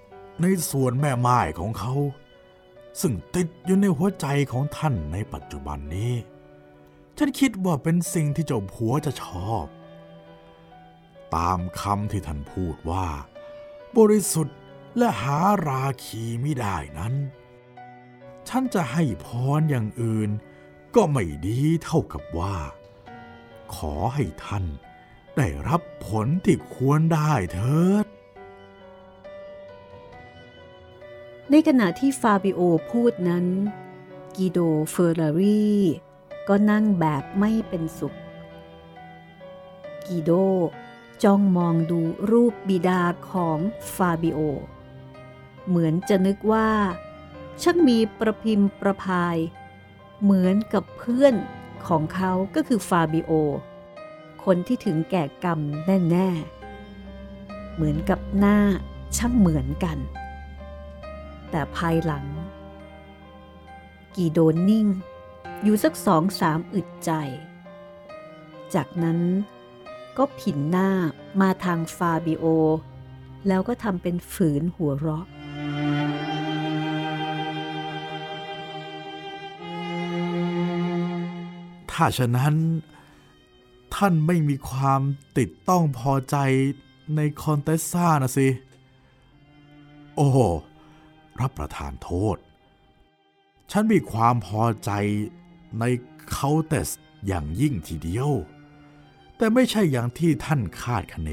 [0.42, 1.94] ในส่วนแม่ไม้ของเขา
[3.02, 6.14] ซึ่งติดอยู่ในหัวใจของท่านในปัจจุบันนี้
[7.18, 9.66] ฉันคิดว่าเป็นสิ่งที่เจ้าผัวจะชอบ
[11.36, 13.08] ตามคำที่ท่านพูดว่า
[13.98, 14.58] บริสุทธิ์
[14.98, 17.14] และหาราคีไม่ได้นั้น
[18.50, 19.28] ฉันจะให้พ
[19.60, 20.30] รอย่างอื่น
[20.96, 22.58] ก็ไม่ดีเท่ากับว่า
[23.76, 24.66] ขอให้ท่าน
[25.38, 28.06] ได้รับผลที่ควรได้เถิด
[31.52, 32.60] ในขณะที่ฟาบิโอ
[32.92, 33.46] พูดนั้น
[34.36, 34.60] กิโด
[34.92, 35.72] เฟอร์รารี
[36.48, 38.18] ก็นั่งแบบไม่เป็นสุข
[40.06, 40.32] กิโด
[41.24, 43.02] จ้องมองดูรูปบิดา
[43.32, 43.60] ของ
[43.96, 44.40] ฟาบิโอ
[45.68, 46.70] เหมือนจะนึกว่า
[47.62, 49.38] ช่างมีประพิมพ์ประพาย
[50.22, 51.36] เหมือนกับเพื่อน
[51.88, 53.32] ของเขาก็คือฟาบิโอ
[54.44, 56.30] คนที่ถึงแก่กรรมแน่
[57.02, 58.58] ๆ เหมือนกับหน้า
[59.18, 59.98] ช่างเหมือนกัน
[61.50, 62.26] แต่ภายหลัง
[64.16, 64.88] กีโดนนิ่ง
[65.64, 67.12] อยู่สักสองสามอึดใจ
[68.74, 69.20] จากนั้น
[70.18, 70.90] ก็ผินหน้า
[71.42, 72.46] มาทางฟาบิโอ
[73.48, 75.26] แล้วก็ทำเป็นฝืนหัวเราะ
[81.92, 82.56] ถ้าฉะนั้น
[83.96, 85.02] ท่านไม่มีความ
[85.38, 86.38] ติดต้องพอใจ
[87.16, 88.48] ในคอนเตสซ่านะสิ
[90.16, 90.28] โอ้
[91.42, 92.38] รับประทานโทษ
[93.72, 94.92] ฉันมีความพอใจ
[95.80, 95.84] ใน
[96.30, 96.90] เคาเตส
[97.28, 98.32] อย่างยิ่งทีเดียว
[99.38, 101.32] แต่ไม่ใช่อย่างที่ท่านคาดคะเน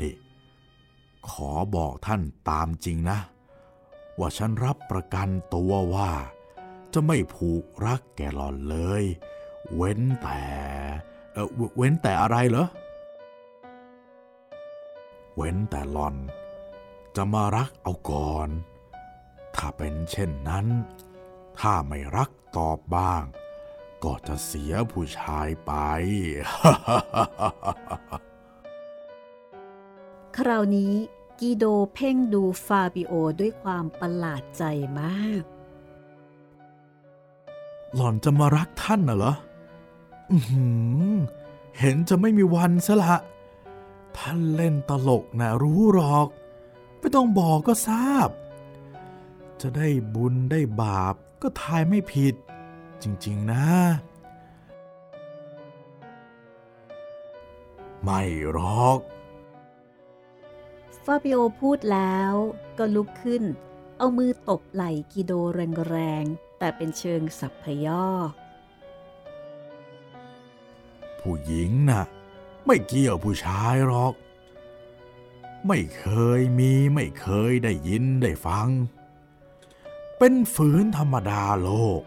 [0.00, 0.14] นี่
[1.28, 3.18] ขอบอกท่านตามจริงนะ
[4.18, 6.10] ว่าฉันรับประกันตัวว่า
[6.92, 9.04] จะไม่ผูกรักแกหลอนเลย
[9.74, 10.42] เว้นแต่
[11.32, 12.68] เออเวเว้นแต่อะไรเหรอ
[15.36, 16.16] เว้นแต่หลอน
[17.16, 18.48] จะมารักเอาก่อน
[19.56, 20.66] ถ้าเป็นเช่นนั้น
[21.60, 22.30] ถ้าไม่รัก
[22.68, 23.22] อบบ้าง
[24.04, 25.72] ก็จะเสียผู้ชายไป
[30.36, 30.94] คราวนี้
[31.40, 34.64] กีโดเพ่งดูฟาบิโอด้วยความประหลาดใจ
[35.00, 35.42] มาก
[37.94, 39.34] หล่อนจะมารักท่านน่ะเหรอ
[40.30, 40.66] อือหื
[41.12, 41.16] อ
[41.78, 43.16] เห็นจะไม่มีวันซะละ
[44.18, 46.28] ท่านเล่นตลกนะรู้หรอก
[46.98, 48.28] ไม่ต้องบอกก็ทราบ
[49.60, 52.34] จะได้บุญได้บาปก็ทายไม่ผิด
[53.02, 53.64] จริง ๆ นะ
[58.02, 58.98] ไม่หรอก
[61.04, 62.32] ฟาบิโอพูดแล้ว
[62.78, 63.42] ก็ลุกขึ้น
[63.98, 65.32] เอามือตบไหล่กิโด
[65.88, 68.30] แรงๆ แต่เป็นเชิงสับพยอก
[71.20, 72.02] ผู้หญิงน่ะ
[72.66, 74.14] ไม่เกี่ยวผู้ชายหรอก
[75.66, 76.06] ไม่เค
[76.38, 78.68] ยมีไม่เคยได้ยินได้ฟัง
[80.18, 82.02] เป็นฝืนธรรมดาโลก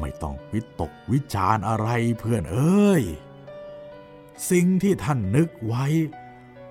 [0.00, 3.02] ไม่ต้องวิตกวิจารณ์อะไรเพื่อนเอ้ย
[4.50, 5.84] สิ่งที่ท่านนึกไว้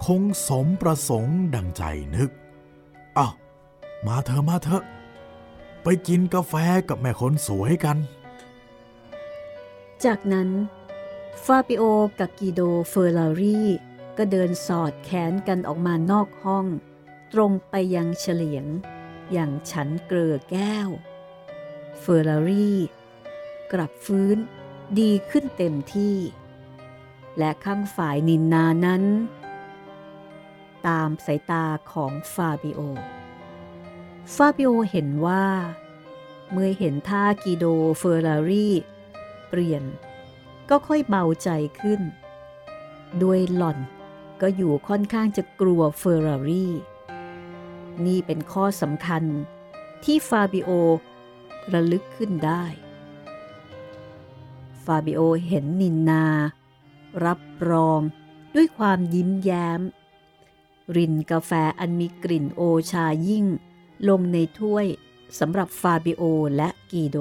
[0.06, 1.84] คงสมประสงค์ดังใจ
[2.16, 2.32] นึก
[3.18, 3.34] อ้าว
[4.08, 4.84] มาเถอะมาเถอะ
[5.84, 6.54] ไปกินกาแฟ
[6.90, 7.98] กับแม่คนสวยกัน
[10.06, 10.50] จากนั้น
[11.44, 11.84] ฟาบิโอ
[12.20, 13.62] กับกิโดเฟอร์รารี
[14.18, 16.66] ก็เดินสอดแขนกันออกมานอกห้อง
[17.34, 18.66] ตรงไปยังเฉลียง
[19.32, 20.90] อย่างฉันเกลอแก้ว
[22.00, 22.72] เฟอร์ลารี
[23.72, 24.38] กลับฟื้น
[25.00, 26.18] ดีขึ้นเต็มที่
[27.38, 29.04] และข้างฝ่ายนินนานั้น
[30.88, 32.80] ตามสายตาของฟาบิโอ
[34.36, 35.46] ฟาบิโอเห็นว่า
[36.52, 37.66] เมื่อเห็นท่ากิโด
[37.98, 38.70] เฟอร์รารี
[39.50, 39.84] เปลี่ยน
[40.70, 41.50] ก็ค่อยเบาใจ
[41.80, 42.02] ขึ้น
[43.24, 43.78] ด้วยหล่อน
[44.42, 46.68] ก็อยู่ค่อนข้างจะกลัวเฟอร์รารี
[48.06, 49.24] นี่เป็นข้อสำคัญ
[50.04, 50.70] ที่ฟาบิโอ
[51.74, 52.64] ระลึกขึ้นได้
[54.86, 56.26] ฟาบิโอเห็นนินนา
[57.26, 58.02] รับรอง
[58.56, 59.82] ด้วยความยิ้มแย้ม
[60.96, 63.46] รินกาแฟอันมีกลิ่นโอชายิ่ง
[64.10, 64.86] ลงในถ้วย
[65.40, 66.24] สำหรับฟาบิโอ
[66.56, 67.18] และกีโด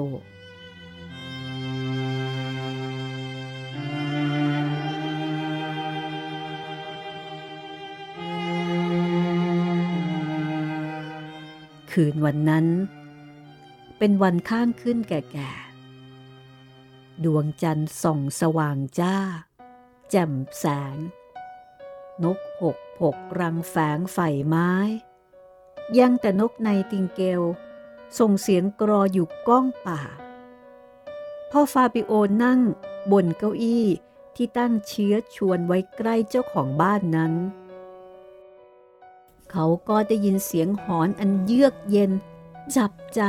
[11.91, 12.65] คืนวันนั้น
[13.97, 15.72] เป็นวันข้างขึ้นแก่ๆ
[17.23, 19.15] ดวงจันทร์ส่องสว่างจ้า
[20.09, 20.97] แจ่มแสง
[22.23, 24.71] นกหกผกรังแฝงไฟไม้
[25.99, 27.41] ยังแต่นกในติงเกล
[28.19, 30.01] ส่งเสียงกรออยู่ก้องป่า
[31.51, 32.59] พ่อฟาบิโอนั่ง
[33.11, 33.85] บนเก้าอี้
[34.35, 37.33] ที่ตั้งเชื้อชวนไว้ใกล้เจ้าของบ้านนั้น
[39.51, 42.11] เขาก็ได้ยินเสียงหอนอันเยือกเย็น
[42.75, 43.21] จับใจ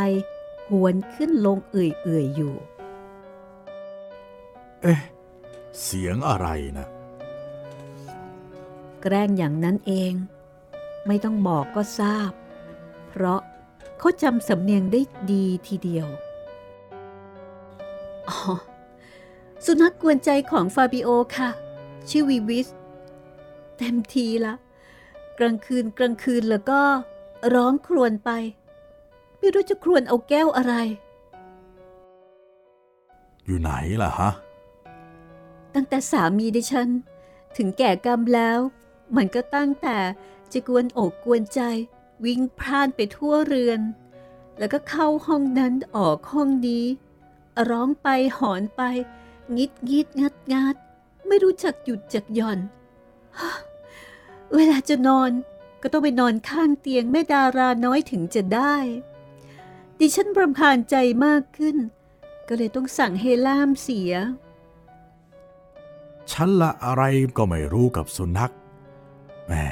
[0.71, 2.55] หวนขึ้นลงเอื่อยๆอยู่
[4.85, 5.01] เอ๊ะ
[5.83, 6.87] เสียงอะไรนะ
[9.03, 10.13] แกล้งอย่างนั้นเอง
[11.07, 12.31] ไม่ต้องบอกก็ทราบ
[13.09, 13.41] เพราะ
[13.99, 15.01] เขาจำสำเนียงได้
[15.33, 16.07] ดีทีเดียว
[18.29, 18.39] อ๋อ
[19.65, 21.51] สุนัขกวนใจของฟาบิโอค่ะ
[22.11, 22.69] ชื่อวีวิส
[23.77, 24.55] เต็มทีละ
[25.39, 26.81] กลางคืนกลางคืนแล้วก็
[27.55, 28.31] ร้องครวญไป
[29.39, 30.75] ไม่รู้จะครวญเอาแก้วอะไร
[33.45, 34.31] อยู่ไหนล่ะฮะ
[35.75, 36.89] ตั้งแต่สามีดิฉัน
[37.57, 38.59] ถึงแก่กรรมแล้ว
[39.17, 39.99] มันก็ตั้งแต่
[40.53, 41.61] จะกวนอกกวนใจ
[42.25, 43.81] วิ่งพล่านไปทั่วเรือน
[44.59, 46.85] แล้วก็เข้าห้องนั้นออกห้องนี้
[47.71, 48.09] ร้องไป
[48.39, 48.83] หอนไป
[49.57, 50.77] งิดงิดงัดงัด
[51.27, 52.59] ไม่รู้จักหยุดจักหย่อน
[54.55, 55.31] เวลาจะนอน
[55.83, 58.77] ก็ต้องไปนอนข้างเตียงแม่ดาราน้อยถึงจะได้
[59.99, 61.77] ดิฉันรำคาญใจมากขึ้น
[62.49, 64.13] ก็เลยต้องสั่งให้ล่ามเสีย
[66.33, 67.03] ฉันละอะไร
[67.37, 68.53] ก็ไม่รู้กับสุนัข
[69.47, 69.67] แหม่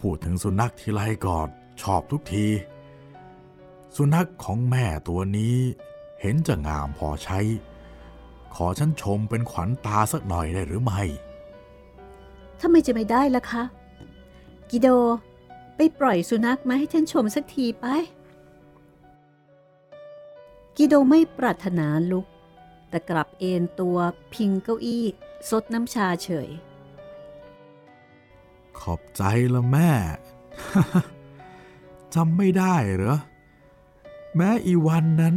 [0.00, 1.48] พูดถึงสุนัขทีไรก่อน
[1.82, 2.46] ชอบทุกที
[3.96, 5.56] สุนัขของแม่ตัวนี้
[6.20, 7.40] เห็นจะงามพอใช้
[8.54, 11.02] ขอฉันชมเป็นขวัญตาสักหน่อยได้หรือไม่
[12.60, 13.62] ทำไมจะไม่ได้ล่ะคะ
[14.70, 14.88] กิโด
[15.76, 17.86] ไปปล่อยสุนัขมาให้ฉันชมสักทีไป
[20.76, 22.26] กิโดไม่ปรารถนาลุก
[22.88, 23.98] แต่กลับเอนตัว
[24.34, 25.06] พิงเก้าอี้
[25.48, 26.48] ซดน้ำชาเฉย
[28.78, 29.22] ขอบใจ
[29.54, 29.90] ละแม่
[32.14, 33.18] จำไม่ได้เหรอ
[34.36, 35.36] แม้อีวันนั้น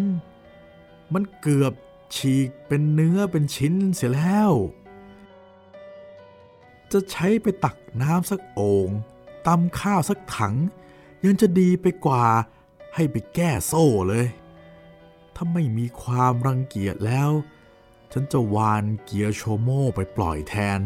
[1.14, 1.74] มันเกือบ
[2.16, 4.52] ฉีกเป็นเนื้อเป็นชิ้นเสียแล้ว
[6.92, 8.90] จะใช้ไปตักน้ำสักโอ่ง
[9.48, 10.56] ตำข้าวสักถัง
[11.26, 12.26] ยังจะดีไปกว่า
[12.96, 14.28] ให้ไปแก้โซ่เลย
[15.36, 17.30] ถ้าไม่มีความรังเกียจแล้ว
[18.12, 20.82] ฉันจะวานเกียร์โชโม่ไปปล่อยแทน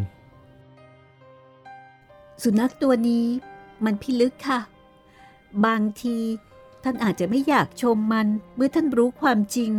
[2.43, 3.25] สุนัขตัวนี้
[3.85, 4.59] มันพิลึกค่ะ
[5.65, 6.17] บางที
[6.83, 9.71] ท่านอาจจะไม่อยากชมมันเมื่อท่านรู้ความจริง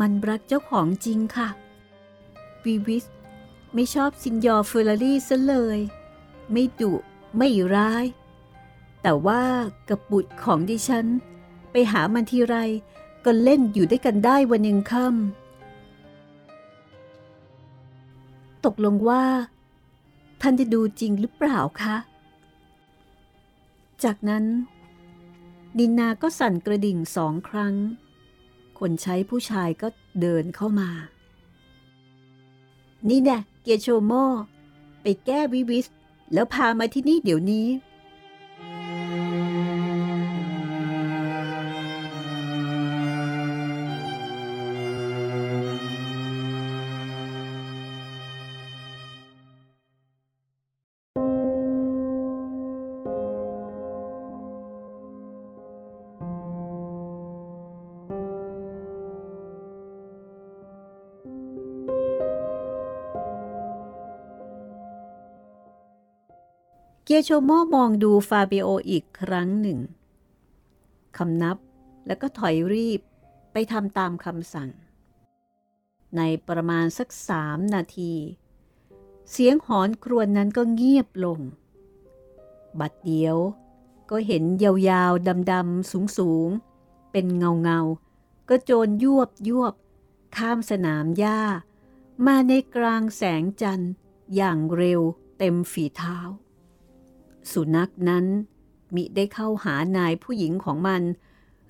[0.00, 1.48] มันรักเจ้าของจริงค่ะ
[2.64, 3.04] วีวิส
[3.74, 5.78] ไม่ชอบซินยอร์เฟอร์รารี่ซะเลย
[6.52, 6.92] ไม่ดุ
[7.36, 8.04] ไม่ร้าย
[9.02, 9.42] แต่ว่า
[9.88, 11.06] กับบุตรของดิฉัน
[11.70, 12.56] ไปหามันทีไร
[13.24, 15.47] ก็เล่นอยู่ด้วยกันได้วันยังค่ำ
[18.68, 19.24] ตกลงว่า
[20.40, 21.96] ท่านได้ดูจริงหรือเปล่าคะ
[24.04, 24.44] จากนั้น
[25.78, 27.74] ดินนาก็สั่นกระดิ่งสองครั้ง
[28.78, 29.88] คนใช้ผู้ชายก็
[30.20, 30.90] เดินเข้ามา
[33.08, 34.12] นี่แน่เกียโชโม
[35.02, 35.86] ไปแก้วิวิส
[36.32, 37.66] แล้วพามาที่นี่เดี๋ยวนี้
[67.18, 69.78] ยโชโมมองดูฟาเบโออีกครั้งหนึ่ง
[71.16, 71.56] คำนับ
[72.06, 73.00] แล้วก็ถอยรีบ
[73.52, 74.70] ไปทำตามคำสั่ง
[76.16, 78.14] ในประมาณสักสามนาที
[79.30, 81.38] เสียงหอนครวญนนั้นก็เงียบลง
[82.80, 83.36] บัดเดียว
[84.10, 89.74] ก็เห็นยาวๆดำๆสูงๆ เป็นเงาเงาๆก็โจรยวบยวบ
[90.36, 91.40] ข้ามสนามหญ้า
[92.26, 93.92] มาในกลางแสงจันทร์
[94.34, 95.00] อย่างเร็ว
[95.38, 96.18] เต็มฝีเท้า
[97.52, 98.26] สุนัขนั้น
[98.94, 101.02] มิได้เข้าหานายผู้หญิงของมัน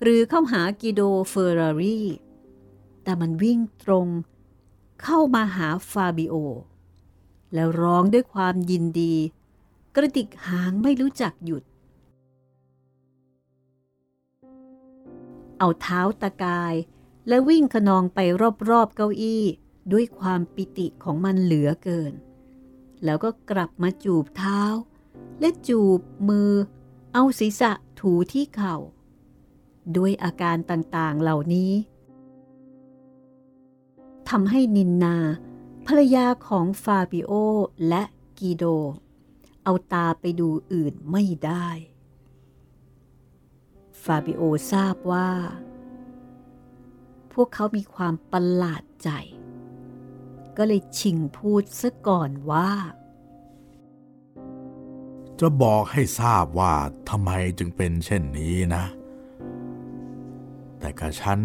[0.01, 2.01] หรือเข้าหากิโดเฟอร์รารี
[3.03, 4.07] แต่มันวิ่งตรง
[5.03, 6.35] เข้ามาหาฟาบิโอ
[7.53, 9.15] แล้วร้องด้วยความยินดี
[9.95, 11.63] กระดิกหางไม่รู้จักหยุด
[15.57, 16.75] เอาเท้าตะกาย
[17.27, 18.19] และวิ่งขนองไป
[18.69, 19.43] รอบๆเก้าอี้
[19.91, 22.13] ด้วยความปิติของมันเหลือเกิน
[23.03, 24.61] แล้วก็กลับมาจูบเท้า
[25.39, 26.51] และจูบมือ
[27.13, 28.75] เอาศีรษะถูที่เข่า
[29.95, 31.71] ด้วยอาการต่างๆเหล่านี้
[34.29, 35.17] ทำให้นินนา
[35.87, 37.31] ภรรยาของฟาบิโอ
[37.87, 38.03] และ
[38.39, 38.63] กีโด
[39.63, 41.67] เอาตาไปดูอื่นไม่ได้
[44.03, 45.29] ฟาบิโอทราบว่า
[47.33, 49.09] พวกเขามีความประหลาดใจ
[50.57, 52.71] ก็เลยชิงพูดซะก่อนว่า
[55.39, 56.73] จะบอกให้ทราบว่า
[57.09, 58.83] ทำไมจึงเป็นเช่นนี้นะ
[60.79, 61.39] แต่กับฉัน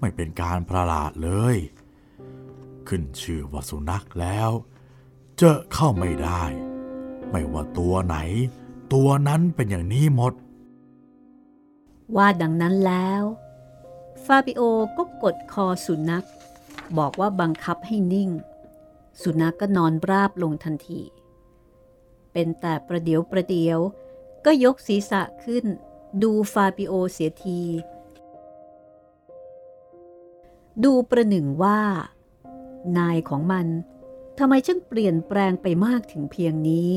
[0.00, 1.56] ไม่เป็นการประหลาดเลย
[2.88, 4.50] ขึ้นชื่อว่าสุนัขแล้ว
[5.38, 6.42] เจอเข้าไม่ได้
[7.30, 8.16] ไม่ว่าตัวไหน
[8.92, 10.32] ตัวนั้นเป็นอย่างนี้หมด
[12.16, 13.22] ว่าดังนั้นแล้ว
[14.24, 14.62] ฟาบิโอ
[14.96, 16.26] ก็กดคอสุนัข
[16.98, 18.30] บอกว่าบังคับให้นิ่ง
[19.22, 21.00] สุนัขกก็นอนราบลงทันที
[22.32, 23.78] เป็นแต่ประเดี๋ยวประเดี๋ยว
[24.44, 25.64] ก็ยกศีรษะขึ้น
[26.22, 27.62] ดูฟาบิโอเสียที
[30.84, 31.80] ดูประหนึ่งว่า
[32.98, 33.66] นายของมัน
[34.38, 36.92] ทำไมช่างเปลี่ยนแปลงไปมากถึงเพียงนี้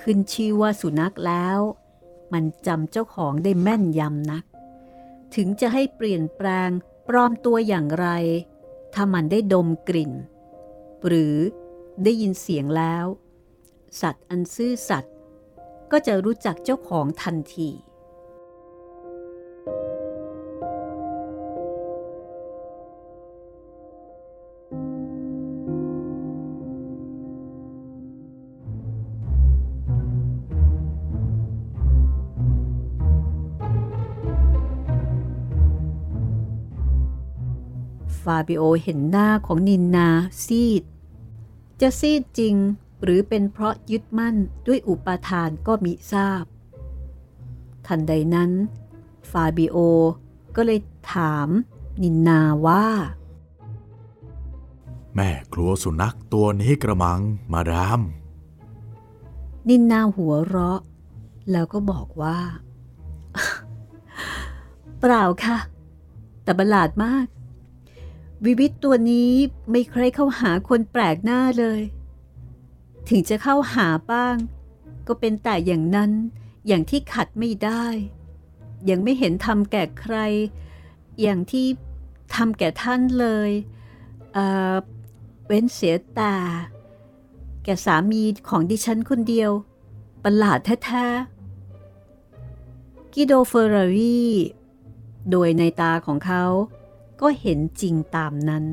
[0.00, 1.58] ขึ้นชื่อว่าสุนัขแล้ว
[2.32, 4.44] มันจำเจ้าของได้แม่นยำนัก
[5.34, 6.70] ถึงจะให้เปลี่ยนแปลง
[7.08, 8.08] ปลอมตัวอย่างไร
[8.94, 10.12] ถ้ามันได้ดมกลิ่น
[11.06, 11.36] หรือ
[12.04, 13.04] ได้ยินเสียงแล้ว
[14.00, 15.12] สัตว์อันซื่อสัตย์
[15.92, 17.70] ก็จะรู้จักเจ้าของทันที
[38.22, 40.08] ฟาบิโอเห็นหน้าของนินนา
[40.44, 40.82] ซีด
[41.80, 42.54] จะซีดจริง
[43.02, 44.36] หรือเป็นเพราะยึดมั่น
[44.66, 46.44] ด้วยอุปาทานก็มิทราบ
[47.86, 48.50] ทันใดนั้น
[49.30, 49.76] ฟาบิโอ
[50.56, 50.80] ก็เลย
[51.14, 51.48] ถาม
[52.02, 52.86] นินนาว่า
[55.14, 57.20] แม่กลัวสุนัขตัวนี้กระมัง
[57.52, 58.00] มาดาม
[59.68, 60.80] นินนาหัวเราะ
[61.52, 62.38] แล้วก็บอกว่า
[65.00, 65.58] เปล่าค่ะ
[66.42, 67.26] แต่ประหลาดมาก
[68.44, 69.32] วิวิตตัวนี้
[69.70, 71.80] ไม่เคยเข้าหาคนแปลกหน้าเลย
[73.08, 74.36] ถึงจะเข้าหาบ้าง
[75.06, 76.12] ก็เป็นแต่อย่างนั้น
[76.66, 77.84] อย่างที่ขัดไม่ได้
[78.90, 80.16] ยังไม่เห็นทำแก่ใคร
[81.20, 81.66] อย่างที่
[82.34, 83.50] ทำแก่ท่านเลย
[84.34, 86.36] เเว้นเสียแต่
[87.64, 89.50] แก่สามีของดิฉันคนเดียว
[90.24, 94.26] ประหลาดแท้ๆกิโดเฟอร์รารี
[95.30, 96.44] โดยในตาของเขา
[97.20, 98.64] ก็เห็นจริงตามนั้น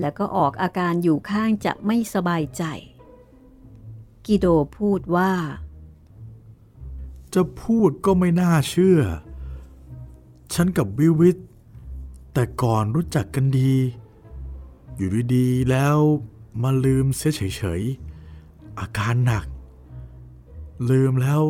[0.00, 2.64] แล้วก็ออกอาการอยู่ข้างจะไม่สบายใจ
[4.26, 4.46] กิโด
[4.78, 5.32] พูดว่า
[7.34, 9.00] จะพูดก็ไม่น่าเชื่อ
[10.54, 11.36] ฉันกับวิวิท
[12.32, 13.74] แต่ก่อนรู้จักกันดี
[14.96, 15.96] อยู่ดีๆแล้ว
[16.62, 19.46] มาลืมเสียเฉยๆ อาการหนัก
[20.90, 21.42] ลืมแล้ว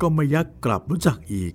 [0.00, 1.54] ก็ไม่ยักกลับรู้จักอีก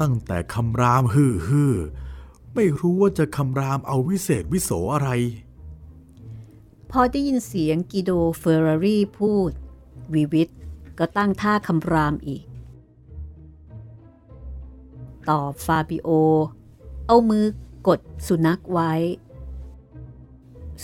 [0.00, 5.10] ตั้งแต่คำรามฮือฮือๆไม่รู้ว่าจะคำรามเอาวิเศษวิโสอะไร
[6.96, 9.50] พอได้ยินเสียงกิโดเฟอร์รารีพูด
[10.14, 10.48] วิวิต
[10.98, 12.44] ก็ตั้งท่าคำรามอีก
[15.28, 16.08] ตอบฟาบิโอ
[17.06, 17.46] เอามือ
[17.88, 18.92] กดสุนัขไว้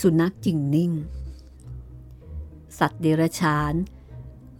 [0.01, 0.91] สุนัขจึงนิ่ง
[2.79, 3.73] สัตว์เดรัจฉาน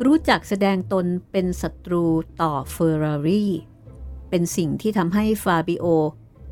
[0.05, 2.05] รู้จักแสดงตนเป็นศัตรู
[2.41, 3.45] ต่อเฟอร์รารี
[4.29, 5.85] เป็นสิ่งที่ทำให้ฟาบิโอ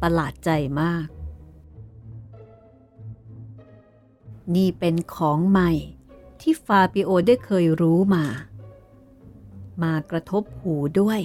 [0.01, 0.49] ประหลาดใจ
[0.81, 1.07] มาก
[4.55, 5.71] นี่เป็นของใหม่
[6.41, 8.25] ที่ฟาบิโอได้เคยรู้มา
[9.81, 11.21] มากระทบหูด้วย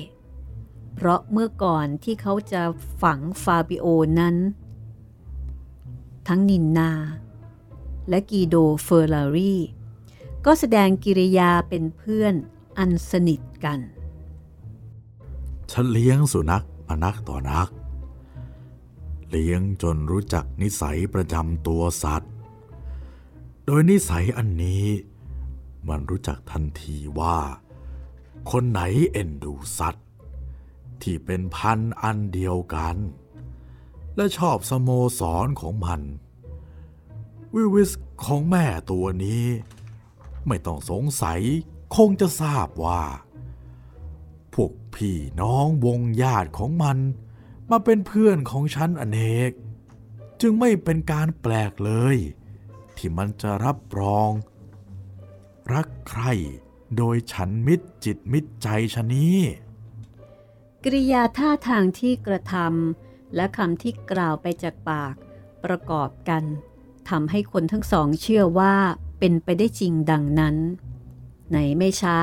[0.95, 2.63] เพราะเมื่อก่อนที่เขาจะ
[3.03, 3.87] ฝังฟาบิโอ
[4.21, 4.37] นั้น
[6.29, 6.91] ทั้งนินนา
[8.09, 9.57] และกีโดเฟอร์ลารี
[10.47, 12.35] ก็แสดงกิริยาเป็นเพื่อน
[12.79, 13.81] อันสนิทกัน
[15.71, 17.69] ฉันเลี้ยงสุนัขมานักต่อนัก
[19.31, 22.34] เลี้ยงจนรู้จักนิสัยประจำตัวสัตว์
[23.67, 24.87] โดยนิสัยอันนี้
[25.89, 27.39] มันรู้จักทันทีว่า
[28.51, 28.81] คนไหน
[29.13, 30.07] เอ็นดูสัตว์
[31.03, 32.97] ที่เป็นพันธ์อันเดียวกัน
[34.17, 36.01] และชอบสโมสรของมัน
[37.55, 37.91] วิวิส
[38.25, 39.45] ของแม่ตัวนี้
[40.47, 41.41] ไม่ต้องสงสัย
[41.97, 43.03] คงจะทราบว่า
[44.55, 46.99] พวกพี่น้องวงญาติของมัน
[47.71, 49.51] มาเป็นเพื่อนของฉันอเนก
[50.41, 52.17] จึงไม่เป็นการแปลกเลย
[53.07, 54.31] ที่มันจะรับรอง
[55.75, 56.25] รักใคร
[56.97, 59.39] โดยฉันมิตรจิตมิตรใจชนี้
[60.85, 65.15] กริยาท่าทางที่กระทำและคำที่กล่าวไปจากปาก
[65.65, 66.43] ประกอบกัน
[67.09, 68.75] ทำให้คนทั้งสองเชื่อว่า
[69.19, 70.57] เป็นไปได้จริงดังนั้น
[71.53, 72.21] ในไม่ช้า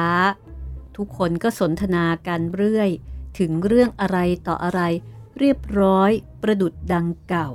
[0.95, 2.89] ทุกคนก็สนทนากันเรื่อย
[3.39, 4.17] ถึงเรื่องอะไร
[4.47, 4.81] ต่ออะไร
[5.39, 6.11] เรียบร้อย
[6.41, 7.49] ประดุดดังเก่า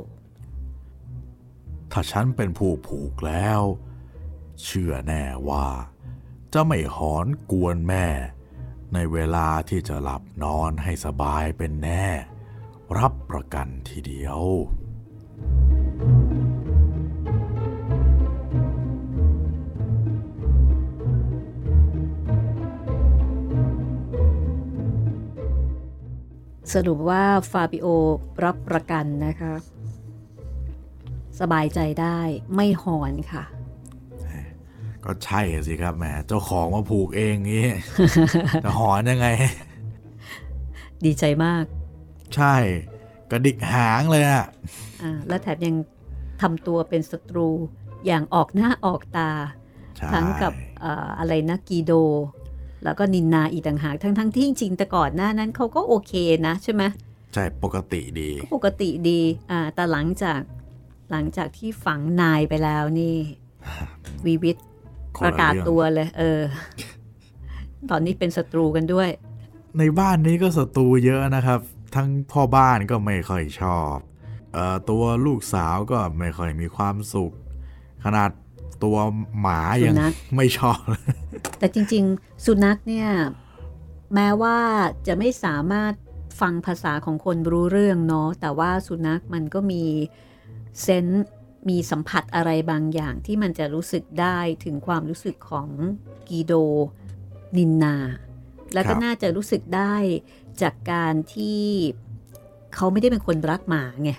[1.92, 3.60] ถ้าฉันเป็นผู้ผูกแล้ว
[4.62, 5.66] เชื่อแน่ว่า
[6.52, 8.06] จะไม่หอนกวนแม่
[8.94, 12.06] ในเวลาที่จะหลับนอนให้สบายเป็นแน่
[12.98, 14.40] รับประกันทีเดียว
[26.74, 27.86] สรุปว่าฟาบิโอ
[28.44, 29.54] รับประกันนะคะ
[31.40, 32.18] สบายใจได้
[32.54, 33.44] ไม่หอนค่ะ
[35.04, 37.68] ก็ใช่สิครับแหมเจ้าของมาผูกเองงี้
[38.64, 39.28] จะหอนยังไง
[41.04, 41.64] ดีใจมาก
[42.34, 42.54] ใช่
[43.30, 44.44] กระดิกหางเลยอะ
[45.02, 45.74] อ่าและแถมยัง
[46.42, 47.48] ทำตัวเป็นศัตรู
[48.06, 49.30] อย่างออกหน้าออกตา
[49.96, 51.92] ใช่ทั้งกับเอ่ออะไรนะกีโด
[52.84, 56.12] แล้วก็นินนาอีกต่างหากทั้งทั้งที่จริงๆแต่ก่อนหน้านั้นเขาก็โอเค
[56.46, 56.82] นะใช่ไหม
[57.34, 59.20] ใช่ปกติดีก็ปกติดี
[59.50, 60.40] อ่าแต่หลังจาก
[61.10, 63.16] หลังจากที่ฝังนายไปแล้วนี่
[64.26, 64.56] วีวิท
[65.18, 66.40] คปนระละกาศเรื่องตัวเลย เออ
[67.90, 69.10] ตอนนี้เป็นศัตรูกันด้วย
[69.78, 71.60] ในบ้านนี้ก็ศัตรูเยอะนะครับ
[71.94, 73.94] ทั้งพ่อบ้านก็ไม่ค่อยชอบ
[74.52, 77.32] เอ่อตัวลูกสาวก็ไม่ค่อยมีความสุข
[78.04, 78.30] ขนาด
[78.84, 78.96] ตัว
[79.40, 80.80] หมายังสุนัขไม่ชอบ
[81.58, 83.08] แต่จริง ๆ สุนัขเนี่ย
[84.14, 84.58] แม้ว่า
[85.06, 85.92] จะไม่สามารถ
[86.40, 89.84] ฟังภาษาของคนรู้เรื่องเนาะแต่ว่าสุนัขมันก็มี
[90.82, 91.26] เซนส์
[91.68, 95.68] มีสัมผัสอะไรบางอย่างที่มันจะรู้สึกได้ถึงความรู้สึกของ
[96.28, 96.52] กีโด
[97.56, 97.96] นินนา
[98.74, 99.94] แล้วก็ครับน่าจะรู้สึกได้
[100.62, 101.62] จากการที่
[102.74, 104.10] เขาไม่ได้เป็นคนรักหมาไง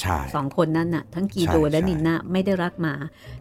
[0.00, 2.94] ใช่สองคนนั้นน่ะ ทั้งกีโดใช่และใช่นินนาไม่ได้รักหมา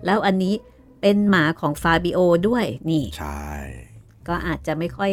[0.06, 0.54] แล้วอันนี้
[1.02, 3.46] เป็นหมาของฟาบิโอด้วยนี่ใช่
[4.28, 5.12] ก็อาจจะไม่ค่อย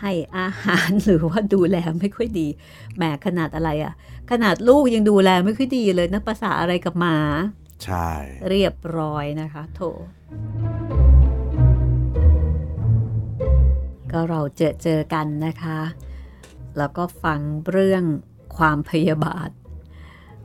[0.00, 2.48] ให้อาหารหรือว่าดูแลไม่ค่อยดี
[2.96, 3.94] แหมขนาดอะไรอะ
[4.30, 7.18] ขนาดลูกยังดูแลไม่ค่อยดีเลยนักภาษาอะไรกับหมา
[7.84, 8.10] ใช่
[8.48, 9.80] เรียบร้อยนะคะ โถ
[14.10, 15.80] ก็เราเจอเจอกันนะคะ
[16.78, 18.04] แล้วก็ฟังเรื่อง
[18.56, 19.50] ความพยาบาท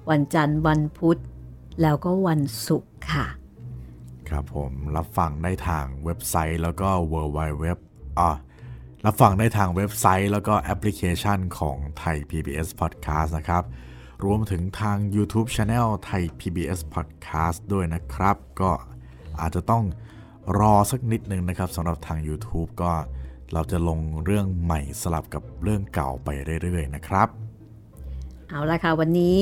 [0.09, 1.17] วันจันทร์วันพุธ
[1.81, 3.27] แล้วก็วันศุกร์ค่ะ
[4.29, 7.65] ครับผม รับฟังได้ทางเว็บไซต์แล้วก็ w w w
[8.19, 8.31] อะ
[9.05, 13.63] รับฟังได้ทางเว็บไซต์แล้วก็แอปพลิเคชันของไทย PBS Podcast นะครับ
[14.25, 18.71] รวมถึงทาง YouTube Channel ไทย PBS Podcast ด้วยนะครับ ก็
[19.39, 19.83] อาจจะต้อง
[20.59, 22.91] รอสักนิดนึงนะครับสำหรับทาง YouTube ก็
[23.53, 26.29] เราจะลงเรื่องใหม่สลับกับเรื่องเก่าไป
[26.63, 27.27] เรื่อยๆนะครับ
[28.49, 29.39] เอาละค่ะ วันนี้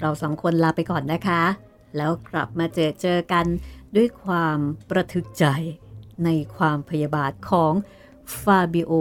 [0.00, 1.42] เราสองคนลาไปก่อนนะคะ
[1.96, 3.46] แล้วกลับมาเจอเจอกัน
[3.96, 4.58] ด้วยความ
[4.90, 5.44] ประทึกใจ
[6.24, 7.72] ในความพยาบาทของ
[8.42, 8.92] ฟาบิโอ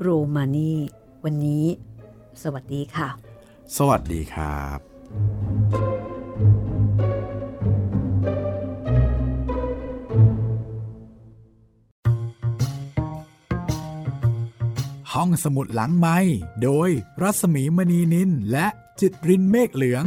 [0.00, 0.72] โรมานี
[1.24, 1.64] วันนี้
[2.42, 3.08] สวัสดีค่ะ
[3.76, 4.78] สวัสดีครับ
[15.12, 16.18] ห้องสมุดหลังไม้
[16.62, 16.90] โดย
[17.22, 18.66] รัสมีมณีนินและ
[19.00, 20.04] จิตรินเมฆเหลือง